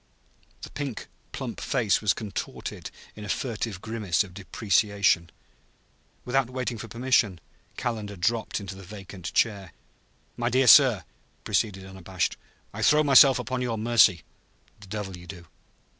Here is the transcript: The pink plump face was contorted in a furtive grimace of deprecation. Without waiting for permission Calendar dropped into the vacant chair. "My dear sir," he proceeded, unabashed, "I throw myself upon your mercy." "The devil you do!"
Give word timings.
The 0.63 0.71
pink 0.71 1.05
plump 1.31 1.59
face 1.61 2.01
was 2.01 2.15
contorted 2.15 2.89
in 3.15 3.23
a 3.23 3.29
furtive 3.29 3.83
grimace 3.83 4.23
of 4.23 4.33
deprecation. 4.33 5.29
Without 6.25 6.49
waiting 6.49 6.79
for 6.79 6.87
permission 6.87 7.39
Calendar 7.77 8.15
dropped 8.15 8.59
into 8.59 8.73
the 8.73 8.81
vacant 8.81 9.31
chair. 9.33 9.73
"My 10.37 10.49
dear 10.49 10.65
sir," 10.65 11.01
he 11.05 11.41
proceeded, 11.43 11.85
unabashed, 11.85 12.35
"I 12.73 12.81
throw 12.81 13.03
myself 13.03 13.37
upon 13.37 13.61
your 13.61 13.77
mercy." 13.77 14.23
"The 14.79 14.87
devil 14.87 15.15
you 15.15 15.27
do!" 15.27 15.45